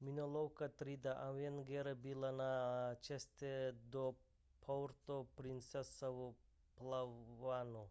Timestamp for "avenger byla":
1.08-2.32